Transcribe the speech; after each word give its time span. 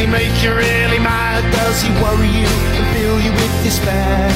he 0.00 0.06
make 0.06 0.32
you 0.42 0.54
really 0.54 0.98
mad? 0.98 1.44
Does 1.52 1.82
he 1.84 1.92
worry 2.00 2.32
you 2.32 2.48
and 2.48 2.84
fill 2.96 3.20
you 3.20 3.32
with 3.36 3.54
despair? 3.62 4.32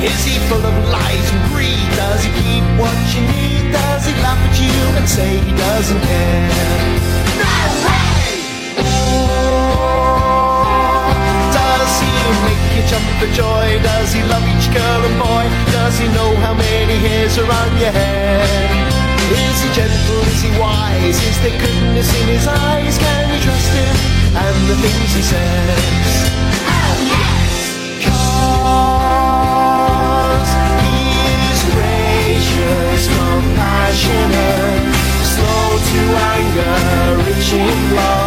Is 0.00 0.24
he 0.24 0.40
full 0.48 0.64
of 0.64 0.74
lies 0.88 1.28
and 1.28 1.42
greed? 1.52 1.88
Does 2.00 2.24
he 2.24 2.32
keep 2.40 2.64
what 2.80 2.96
you? 3.12 3.20
Need? 3.28 3.72
Does 3.72 4.06
he 4.08 4.14
laugh 4.24 4.40
at 4.40 4.56
you 4.56 4.72
and 4.96 5.04
say 5.04 5.36
he 5.44 5.52
doesn't 5.52 6.00
care? 6.00 6.48
No 7.36 7.52
way! 7.84 8.08
Does 11.52 11.92
he 12.00 12.12
make 12.48 12.64
you 12.72 12.84
jump 12.88 13.06
for 13.20 13.28
joy? 13.36 13.76
Does 13.84 14.10
he 14.16 14.22
love 14.24 14.44
each 14.56 14.72
girl 14.72 15.00
and 15.04 15.16
boy? 15.20 15.44
Does 15.76 15.98
he 16.00 16.08
know 16.16 16.32
how 16.40 16.54
many 16.54 16.96
hairs 16.96 17.36
are 17.36 17.44
on 17.44 17.70
your 17.76 17.92
head? 17.92 18.88
Is 19.28 19.60
he 19.60 19.68
gentle? 19.76 20.22
Is 20.32 20.40
he 20.40 20.50
wise? 20.58 21.20
Is 21.20 21.36
there 21.44 21.60
goodness 21.60 22.08
in 22.22 22.28
his 22.28 22.46
eyes? 22.48 22.97
The 24.68 24.76
things 24.76 25.14
he 25.14 25.22
says? 25.22 26.30
Oh 26.68 26.96
yes! 27.08 27.72
Cause 28.04 28.12
gracious, 31.72 33.08
compassionate, 33.16 34.92
slow 35.32 35.68
to 35.88 36.00
anger, 36.36 36.76
rich 37.24 37.48
in 37.54 37.80
love, 37.96 38.17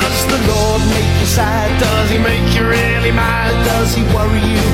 Does 0.00 0.26
the 0.26 0.38
Lord 0.52 0.82
make 0.90 1.20
you 1.20 1.26
sad? 1.26 1.80
Does 1.80 2.10
he 2.10 2.18
make 2.18 2.54
you 2.54 2.68
really 2.68 3.12
mad? 3.12 3.52
Does 3.64 3.94
he 3.94 4.02
worry 4.14 4.40
you 4.40 4.69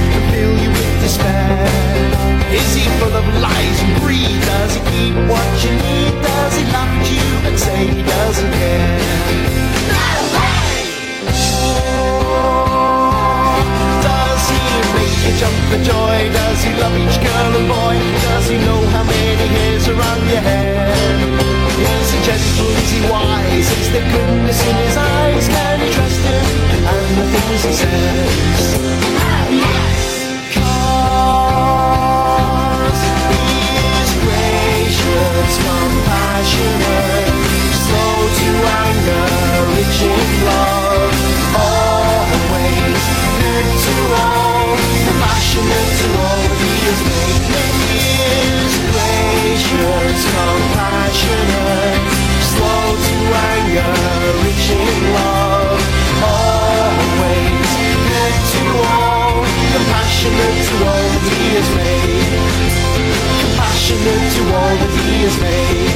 has 65.26 65.41
made. 65.41 65.91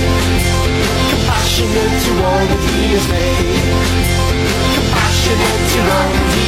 Compassionate 1.10 2.02
to 2.02 2.12
all 2.26 2.44
that 2.50 2.62
he 2.66 2.82
has 2.94 3.06
made. 3.06 3.62
Compassionate 4.74 5.62
to 5.70 5.78
all 5.78 6.08
that 6.10 6.20
he 6.20 6.24
has 6.24 6.34
made. 6.34 6.39